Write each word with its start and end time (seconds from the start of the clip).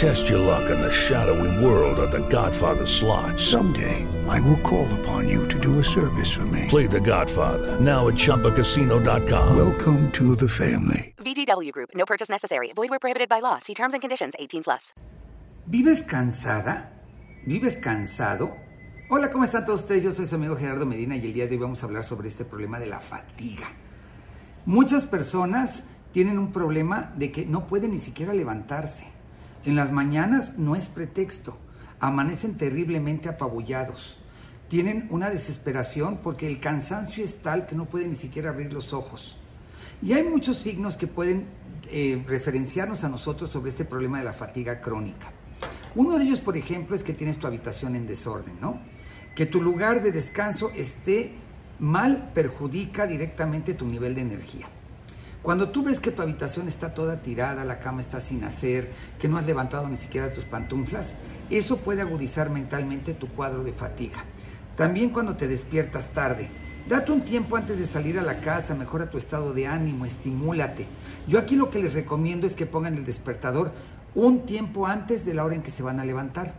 Test 0.00 0.30
your 0.30 0.38
luck 0.38 0.70
in 0.70 0.80
the 0.80 0.90
shadowy 0.90 1.52
world 1.62 1.98
of 1.98 2.10
The 2.10 2.26
Godfather 2.30 2.86
slot. 2.86 3.38
Someday, 3.38 4.06
I 4.26 4.40
will 4.40 4.56
call 4.62 4.88
upon 5.00 5.28
you 5.28 5.46
to 5.48 5.60
do 5.60 5.78
a 5.78 5.84
service 5.84 6.32
for 6.32 6.46
me. 6.46 6.64
Play 6.68 6.86
The 6.86 7.02
Godfather 7.02 7.78
now 7.78 8.08
at 8.08 8.14
ChumbaCasino.com. 8.14 9.54
Welcome 9.54 10.10
to 10.12 10.34
the 10.36 10.48
family. 10.48 11.12
VGW 11.18 11.70
Group. 11.72 11.90
No 11.94 12.06
purchase 12.06 12.30
necessary. 12.30 12.72
Void 12.74 12.88
where 12.88 12.98
prohibited 12.98 13.28
by 13.28 13.40
law. 13.40 13.58
See 13.58 13.74
terms 13.74 13.92
and 13.92 14.00
conditions. 14.00 14.32
18 14.38 14.62
plus. 14.62 14.94
¿Vives 15.66 16.02
cansada? 16.04 16.92
¿Vives 17.46 17.76
cansado? 17.76 18.56
Hola, 19.10 19.30
¿cómo 19.30 19.44
están 19.44 19.66
todos 19.66 19.80
ustedes? 19.80 20.02
Yo 20.02 20.14
soy 20.14 20.26
su 20.26 20.34
amigo 20.34 20.56
Gerardo 20.56 20.86
Medina 20.86 21.14
y 21.14 21.26
el 21.26 21.34
día 21.34 21.46
de 21.46 21.56
hoy 21.56 21.58
vamos 21.58 21.82
a 21.82 21.86
hablar 21.86 22.04
sobre 22.04 22.28
este 22.28 22.46
problema 22.46 22.80
de 22.80 22.86
la 22.86 23.00
fatiga. 23.00 23.68
Muchas 24.64 25.04
personas 25.04 25.84
tienen 26.10 26.38
un 26.38 26.52
problema 26.54 27.12
de 27.16 27.30
que 27.30 27.44
no 27.44 27.66
pueden 27.66 27.90
ni 27.90 27.98
siquiera 27.98 28.32
levantarse. 28.32 29.19
En 29.64 29.76
las 29.76 29.92
mañanas 29.92 30.56
no 30.56 30.74
es 30.74 30.88
pretexto. 30.88 31.58
Amanecen 32.00 32.56
terriblemente 32.56 33.28
apabullados. 33.28 34.16
Tienen 34.68 35.06
una 35.10 35.28
desesperación 35.28 36.20
porque 36.22 36.46
el 36.46 36.60
cansancio 36.60 37.24
es 37.24 37.42
tal 37.42 37.66
que 37.66 37.76
no 37.76 37.84
pueden 37.84 38.10
ni 38.10 38.16
siquiera 38.16 38.50
abrir 38.50 38.72
los 38.72 38.94
ojos. 38.94 39.36
Y 40.00 40.14
hay 40.14 40.22
muchos 40.22 40.56
signos 40.56 40.96
que 40.96 41.06
pueden 41.06 41.46
eh, 41.90 42.24
referenciarnos 42.26 43.04
a 43.04 43.10
nosotros 43.10 43.50
sobre 43.50 43.70
este 43.70 43.84
problema 43.84 44.18
de 44.18 44.24
la 44.24 44.32
fatiga 44.32 44.80
crónica. 44.80 45.30
Uno 45.94 46.16
de 46.16 46.24
ellos, 46.24 46.40
por 46.40 46.56
ejemplo, 46.56 46.96
es 46.96 47.02
que 47.02 47.12
tienes 47.12 47.38
tu 47.38 47.46
habitación 47.46 47.96
en 47.96 48.06
desorden, 48.06 48.58
¿no? 48.60 48.80
Que 49.34 49.44
tu 49.44 49.60
lugar 49.60 50.02
de 50.02 50.12
descanso 50.12 50.70
esté 50.70 51.34
mal 51.78 52.30
perjudica 52.32 53.06
directamente 53.06 53.74
tu 53.74 53.86
nivel 53.86 54.14
de 54.14 54.20
energía. 54.22 54.68
Cuando 55.42 55.70
tú 55.70 55.82
ves 55.82 56.00
que 56.00 56.10
tu 56.10 56.20
habitación 56.20 56.68
está 56.68 56.92
toda 56.92 57.22
tirada, 57.22 57.64
la 57.64 57.80
cama 57.80 58.02
está 58.02 58.20
sin 58.20 58.44
hacer, 58.44 58.90
que 59.18 59.26
no 59.26 59.38
has 59.38 59.46
levantado 59.46 59.88
ni 59.88 59.96
siquiera 59.96 60.34
tus 60.34 60.44
pantuflas, 60.44 61.14
eso 61.48 61.78
puede 61.78 62.02
agudizar 62.02 62.50
mentalmente 62.50 63.14
tu 63.14 63.26
cuadro 63.28 63.64
de 63.64 63.72
fatiga. 63.72 64.18
También 64.76 65.10
cuando 65.10 65.36
te 65.36 65.48
despiertas 65.48 66.12
tarde, 66.12 66.50
date 66.86 67.10
un 67.12 67.24
tiempo 67.24 67.56
antes 67.56 67.78
de 67.78 67.86
salir 67.86 68.18
a 68.18 68.22
la 68.22 68.42
casa, 68.42 68.74
mejora 68.74 69.08
tu 69.08 69.16
estado 69.16 69.54
de 69.54 69.66
ánimo, 69.66 70.04
estimúlate. 70.04 70.86
Yo 71.26 71.38
aquí 71.38 71.56
lo 71.56 71.70
que 71.70 71.78
les 71.78 71.94
recomiendo 71.94 72.46
es 72.46 72.54
que 72.54 72.66
pongan 72.66 72.94
el 72.94 73.06
despertador 73.06 73.72
un 74.14 74.44
tiempo 74.44 74.86
antes 74.86 75.24
de 75.24 75.32
la 75.32 75.46
hora 75.46 75.54
en 75.54 75.62
que 75.62 75.70
se 75.70 75.82
van 75.82 76.00
a 76.00 76.04
levantar. 76.04 76.52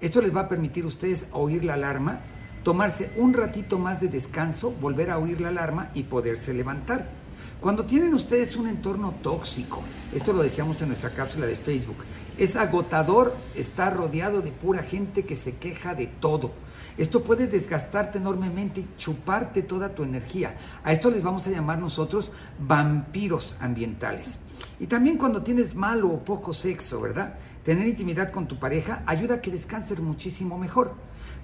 Esto 0.00 0.20
les 0.20 0.34
va 0.34 0.42
a 0.42 0.48
permitir 0.48 0.82
a 0.82 0.88
ustedes 0.88 1.26
oír 1.30 1.64
la 1.64 1.74
alarma, 1.74 2.18
tomarse 2.64 3.12
un 3.16 3.32
ratito 3.32 3.78
más 3.78 4.00
de 4.00 4.08
descanso, 4.08 4.72
volver 4.72 5.10
a 5.10 5.18
oír 5.18 5.40
la 5.40 5.50
alarma 5.50 5.90
y 5.94 6.04
poderse 6.04 6.52
levantar. 6.52 7.23
Cuando 7.60 7.84
tienen 7.84 8.14
ustedes 8.14 8.56
un 8.56 8.68
entorno 8.68 9.14
tóxico, 9.22 9.82
esto 10.12 10.32
lo 10.32 10.42
decíamos 10.42 10.80
en 10.82 10.88
nuestra 10.88 11.10
cápsula 11.10 11.46
de 11.46 11.56
Facebook, 11.56 11.96
es 12.36 12.56
agotador 12.56 13.34
estar 13.54 13.96
rodeado 13.96 14.40
de 14.40 14.52
pura 14.52 14.82
gente 14.82 15.24
que 15.24 15.36
se 15.36 15.56
queja 15.56 15.94
de 15.94 16.06
todo. 16.06 16.52
Esto 16.98 17.24
puede 17.24 17.46
desgastarte 17.46 18.18
enormemente 18.18 18.80
y 18.80 18.88
chuparte 18.96 19.62
toda 19.62 19.94
tu 19.94 20.04
energía. 20.04 20.56
A 20.84 20.92
esto 20.92 21.10
les 21.10 21.22
vamos 21.22 21.46
a 21.46 21.50
llamar 21.50 21.78
nosotros 21.78 22.30
vampiros 22.58 23.56
ambientales. 23.60 24.38
Y 24.80 24.86
también 24.86 25.18
cuando 25.18 25.42
tienes 25.42 25.74
malo 25.74 26.08
o 26.08 26.24
poco 26.24 26.52
sexo, 26.52 27.00
¿verdad? 27.00 27.34
Tener 27.64 27.86
intimidad 27.86 28.30
con 28.30 28.48
tu 28.48 28.58
pareja 28.58 29.02
ayuda 29.06 29.36
a 29.36 29.40
que 29.40 29.50
descanses 29.50 30.00
muchísimo 30.00 30.58
mejor. 30.58 30.94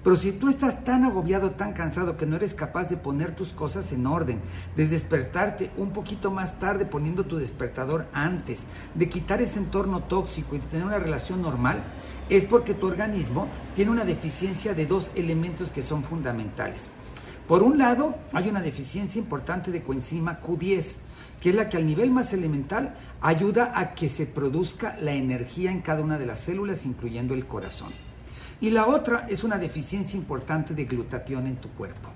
Pero 0.03 0.15
si 0.15 0.31
tú 0.31 0.49
estás 0.49 0.83
tan 0.83 1.03
agobiado, 1.03 1.51
tan 1.51 1.73
cansado 1.73 2.17
que 2.17 2.25
no 2.25 2.35
eres 2.35 2.55
capaz 2.55 2.89
de 2.89 2.97
poner 2.97 3.35
tus 3.35 3.53
cosas 3.53 3.91
en 3.91 4.07
orden, 4.07 4.39
de 4.75 4.87
despertarte 4.87 5.69
un 5.77 5.91
poquito 5.91 6.31
más 6.31 6.59
tarde 6.59 6.85
poniendo 6.85 7.23
tu 7.23 7.37
despertador 7.37 8.07
antes, 8.11 8.59
de 8.95 9.09
quitar 9.09 9.41
ese 9.41 9.59
entorno 9.59 10.01
tóxico 10.01 10.55
y 10.55 10.59
de 10.59 10.67
tener 10.67 10.87
una 10.87 10.99
relación 10.99 11.41
normal, 11.41 11.83
es 12.29 12.45
porque 12.45 12.73
tu 12.73 12.87
organismo 12.87 13.47
tiene 13.75 13.91
una 13.91 14.03
deficiencia 14.03 14.73
de 14.73 14.87
dos 14.87 15.11
elementos 15.15 15.69
que 15.69 15.83
son 15.83 16.03
fundamentales. 16.03 16.89
Por 17.47 17.63
un 17.63 17.77
lado, 17.77 18.15
hay 18.33 18.49
una 18.49 18.61
deficiencia 18.61 19.19
importante 19.19 19.71
de 19.71 19.83
coenzima 19.83 20.39
Q10, 20.41 20.85
que 21.41 21.49
es 21.49 21.55
la 21.55 21.69
que 21.69 21.77
al 21.77 21.85
nivel 21.85 22.11
más 22.11 22.33
elemental 22.33 22.95
ayuda 23.19 23.73
a 23.75 23.93
que 23.93 24.09
se 24.09 24.25
produzca 24.25 24.95
la 25.01 25.13
energía 25.13 25.71
en 25.71 25.81
cada 25.81 26.01
una 26.01 26.17
de 26.17 26.25
las 26.25 26.41
células, 26.41 26.85
incluyendo 26.85 27.33
el 27.33 27.45
corazón. 27.45 27.91
Y 28.61 28.69
la 28.69 28.87
otra 28.87 29.27
es 29.27 29.43
una 29.43 29.57
deficiencia 29.57 30.17
importante 30.17 30.73
de 30.73 30.85
glutatión 30.85 31.47
en 31.47 31.55
tu 31.57 31.69
cuerpo. 31.69 32.09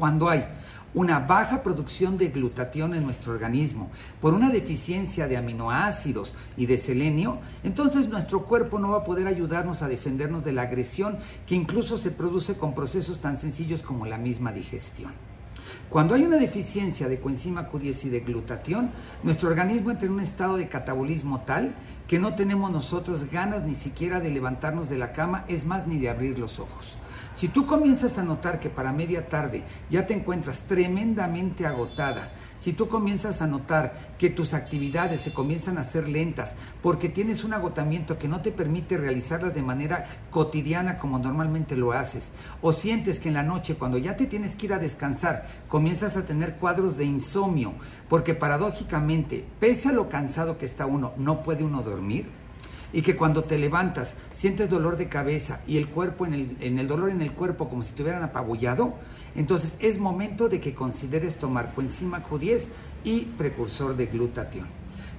Cuando 0.00 0.30
hay 0.30 0.46
una 0.94 1.18
baja 1.18 1.62
producción 1.62 2.16
de 2.16 2.28
glutatión 2.28 2.94
en 2.94 3.04
nuestro 3.04 3.34
organismo 3.34 3.90
por 4.18 4.32
una 4.32 4.48
deficiencia 4.48 5.28
de 5.28 5.36
aminoácidos 5.36 6.32
y 6.56 6.64
de 6.64 6.78
selenio, 6.78 7.38
entonces 7.62 8.08
nuestro 8.08 8.46
cuerpo 8.46 8.78
no 8.78 8.92
va 8.92 9.00
a 9.00 9.04
poder 9.04 9.26
ayudarnos 9.26 9.82
a 9.82 9.88
defendernos 9.88 10.42
de 10.42 10.52
la 10.52 10.62
agresión 10.62 11.18
que 11.46 11.54
incluso 11.54 11.98
se 11.98 12.10
produce 12.10 12.56
con 12.56 12.74
procesos 12.74 13.20
tan 13.20 13.38
sencillos 13.38 13.82
como 13.82 14.06
la 14.06 14.16
misma 14.16 14.54
digestión. 14.54 15.12
Cuando 15.88 16.14
hay 16.14 16.22
una 16.22 16.36
deficiencia 16.36 17.08
de 17.08 17.18
coenzima 17.18 17.68
Q10 17.68 18.04
y 18.04 18.08
de 18.10 18.20
glutatión, 18.20 18.92
nuestro 19.24 19.48
organismo 19.48 19.90
entra 19.90 20.06
en 20.06 20.12
un 20.12 20.20
estado 20.20 20.56
de 20.56 20.68
catabolismo 20.68 21.40
tal 21.40 21.74
que 22.06 22.18
no 22.18 22.34
tenemos 22.34 22.70
nosotros 22.70 23.30
ganas 23.30 23.64
ni 23.64 23.74
siquiera 23.74 24.20
de 24.20 24.30
levantarnos 24.30 24.88
de 24.88 24.98
la 24.98 25.12
cama, 25.12 25.44
es 25.48 25.64
más, 25.64 25.86
ni 25.86 25.98
de 25.98 26.10
abrir 26.10 26.38
los 26.38 26.58
ojos. 26.58 26.96
Si 27.34 27.48
tú 27.48 27.66
comienzas 27.66 28.18
a 28.18 28.22
notar 28.22 28.60
que 28.60 28.68
para 28.68 28.92
media 28.92 29.28
tarde 29.28 29.62
ya 29.88 30.06
te 30.06 30.14
encuentras 30.14 30.58
tremendamente 30.60 31.66
agotada, 31.66 32.32
si 32.58 32.72
tú 32.72 32.88
comienzas 32.88 33.40
a 33.40 33.46
notar 33.46 33.94
que 34.18 34.28
tus 34.28 34.52
actividades 34.52 35.20
se 35.20 35.32
comienzan 35.32 35.78
a 35.78 35.82
hacer 35.82 36.08
lentas 36.08 36.54
porque 36.82 37.08
tienes 37.08 37.44
un 37.44 37.54
agotamiento 37.54 38.18
que 38.18 38.28
no 38.28 38.42
te 38.42 38.50
permite 38.50 38.98
realizarlas 38.98 39.54
de 39.54 39.62
manera 39.62 40.06
cotidiana 40.30 40.98
como 40.98 41.18
normalmente 41.18 41.76
lo 41.76 41.92
haces, 41.92 42.30
o 42.60 42.72
sientes 42.72 43.20
que 43.20 43.28
en 43.28 43.34
la 43.34 43.42
noche 43.42 43.76
cuando 43.76 43.96
ya 43.96 44.16
te 44.16 44.26
tienes 44.26 44.56
que 44.56 44.66
ir 44.66 44.74
a 44.74 44.78
descansar 44.78 45.39
comienzas 45.68 46.16
a 46.16 46.24
tener 46.24 46.56
cuadros 46.56 46.96
de 46.96 47.04
insomnio, 47.04 47.72
porque 48.08 48.34
paradójicamente, 48.34 49.44
pese 49.58 49.88
a 49.88 49.92
lo 49.92 50.08
cansado 50.08 50.58
que 50.58 50.66
está 50.66 50.86
uno, 50.86 51.12
no 51.16 51.42
puede 51.42 51.64
uno 51.64 51.82
dormir, 51.82 52.26
y 52.92 53.02
que 53.02 53.16
cuando 53.16 53.44
te 53.44 53.58
levantas 53.58 54.14
sientes 54.32 54.68
dolor 54.68 54.96
de 54.96 55.08
cabeza 55.08 55.60
y 55.66 55.76
el 55.76 55.88
cuerpo 55.88 56.26
en 56.26 56.34
el, 56.34 56.56
en 56.60 56.78
el 56.78 56.88
dolor 56.88 57.10
en 57.10 57.22
el 57.22 57.32
cuerpo 57.32 57.68
como 57.68 57.82
si 57.82 57.92
te 57.92 58.02
hubieran 58.02 58.22
apabullado, 58.22 58.94
entonces 59.34 59.74
es 59.78 59.98
momento 59.98 60.48
de 60.48 60.60
que 60.60 60.74
consideres 60.74 61.36
tomar 61.36 61.72
coenzima 61.74 62.24
Q10 62.24 62.62
y 63.04 63.20
precursor 63.38 63.96
de 63.96 64.06
glutatión. 64.06 64.66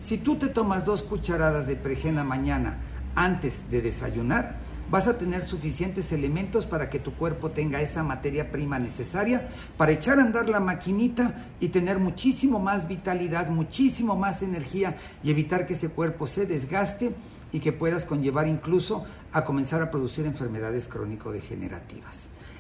Si 0.02 0.18
tú 0.18 0.36
te 0.36 0.48
tomas 0.48 0.86
dos 0.86 1.02
cucharadas 1.02 1.68
de 1.68 1.76
prejena 1.76 2.24
mañana 2.24 2.78
antes 3.16 3.70
de 3.70 3.82
desayunar, 3.82 4.58
vas 4.92 5.08
a 5.08 5.18
tener 5.18 5.48
suficientes 5.48 6.12
elementos 6.12 6.66
para 6.66 6.90
que 6.90 7.00
tu 7.00 7.14
cuerpo 7.14 7.52
tenga 7.52 7.82
esa 7.82 8.04
materia 8.04 8.52
prima 8.52 8.78
necesaria 8.78 9.48
para 9.78 9.94
echar 9.94 10.20
a 10.20 10.24
andar 10.24 10.50
la 10.50 10.60
maquinita 10.60 11.48
y 11.62 11.70
tener 11.70 11.98
muchísimo 11.98 12.60
más 12.60 12.90
vitalidad, 12.90 13.48
muchísimo 13.48 14.18
más 14.18 14.42
energía 14.42 14.98
y 15.24 15.32
evitar 15.32 15.66
que 15.66 15.76
ese 15.76 15.88
cuerpo 15.88 16.28
se 16.28 16.46
desgaste 16.46 17.16
y 17.54 17.62
que 17.62 17.72
puedas 17.72 18.04
conllevar 18.04 18.50
incluso 18.50 19.06
a 19.32 19.46
comenzar 19.46 19.82
a 19.82 19.92
producir 19.92 20.26
enfermedades 20.26 20.90
crónico-degenerativas. 20.90 22.16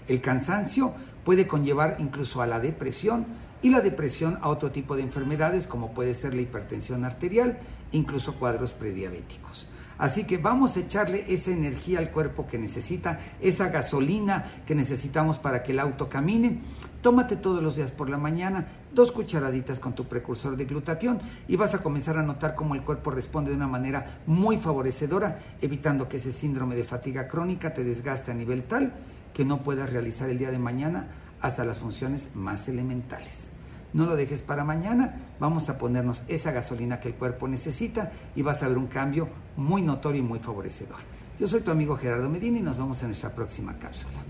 El 0.08 0.22
cansancio 0.22 0.94
puede 1.25 1.47
conllevar 1.47 1.97
incluso 2.00 2.41
a 2.41 2.47
la 2.47 2.62
depresión 2.62 3.25
y 3.62 3.70
la 3.70 3.81
depresión 3.81 4.40
a 4.41 4.47
otro 4.47 4.72
tipo 4.72 4.96
de 4.96 5.03
enfermedades 5.03 5.68
como 5.68 5.94
puede 5.94 6.14
ser 6.14 6.34
la 6.34 6.41
hipertensión 6.41 7.03
arterial, 7.03 7.59
incluso 7.91 8.35
cuadros 8.35 8.72
prediabéticos. 8.72 9.67
Así 10.02 10.24
que 10.24 10.40
vamos 10.40 10.76
a 10.76 10.80
echarle 10.80 11.26
esa 11.32 11.52
energía 11.52 12.00
al 12.00 12.09
cuerpo 12.09 12.48
que 12.48 12.58
necesita, 12.58 13.20
esa 13.40 13.68
gasolina 13.68 14.46
que 14.66 14.74
necesitamos 14.74 15.38
para 15.38 15.62
que 15.62 15.74
el 15.74 15.80
auto 15.80 16.09
camine. 16.09 16.59
Tómate 17.03 17.36
todos 17.36 17.62
los 17.62 17.76
días 17.76 17.92
por 17.92 18.09
la 18.09 18.18
mañana 18.18 18.66
dos 18.96 19.12
cucharaditas 19.12 19.80
con 19.80 19.94
tu 19.94 20.06
precursor 20.06 20.58
de 20.58 20.66
glutatión 20.66 21.22
y 21.48 21.56
vas 21.56 21.76
a 21.76 21.84
comenzar 21.84 22.18
a 22.18 22.24
notar 22.24 22.56
cómo 22.56 22.74
el 22.74 22.82
cuerpo 22.82 23.12
responde 23.12 23.52
de 23.52 23.58
una 23.58 23.68
manera 23.68 24.22
muy 24.26 24.58
favorecedora, 24.58 25.38
evitando 25.62 26.09
que 26.09 26.18
ese 26.18 26.32
síndrome 26.32 26.76
de 26.76 26.84
fatiga 26.84 27.28
crónica 27.28 27.72
te 27.72 27.84
desgaste 27.84 28.32
a 28.32 28.34
nivel 28.34 28.64
tal 28.64 28.94
que 29.36 29.46
no 29.46 29.62
puedas 29.62 29.92
realizar 29.92 30.32
el 30.32 30.40
día 30.40 30.50
de 30.50 30.58
mañana 30.58 31.09
hasta 31.42 31.64
las 31.64 31.78
funciones 31.78 32.30
más 32.34 32.68
elementales 32.68 33.51
no 33.93 34.05
lo 34.05 34.16
dejes 34.16 34.41
para 34.41 34.64
mañana, 34.64 35.16
vamos 35.40 35.70
a 35.70 35.78
ponernos 35.78 36.23
esa 36.28 36.52
gasolina 36.52 36.99
que 36.99 37.09
el 37.09 37.16
cuerpo 37.16 37.47
necesita 37.47 38.11
y 38.35 38.41
vas 38.41 38.64
a 38.64 38.67
ver 38.67 38.78
un 38.78 38.88
cambio 38.88 39.29
muy 39.58 39.82
notorio 39.82 40.22
y 40.22 40.26
muy 40.26 40.40
favorecedor. 40.40 40.99
Yo 41.40 41.47
soy 41.47 41.61
tu 41.61 41.72
amigo 41.72 41.97
Gerardo 41.97 42.29
Medina 42.29 42.59
y 42.59 42.61
nos 42.61 42.78
vemos 42.78 43.02
en 43.02 43.09
nuestra 43.09 43.34
próxima 43.34 43.73
cápsula. 43.78 44.22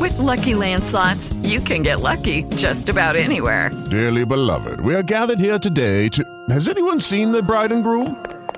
With 0.00 0.18
lucky 0.18 0.54
landslots, 0.54 1.34
you 1.46 1.60
can 1.60 1.82
get 1.82 2.00
lucky 2.00 2.44
just 2.56 2.88
about 2.88 3.16
anywhere. 3.16 3.70
Dearly 3.90 4.24
beloved, 4.24 4.80
we 4.80 4.94
are 4.94 5.02
gathered 5.02 5.38
here 5.38 5.58
today 5.58 6.08
to. 6.10 6.24
Has 6.48 6.68
anyone 6.68 7.00
seen 7.00 7.32
the 7.32 7.42
bride 7.42 7.70
and 7.70 7.84
groom? 7.84 8.16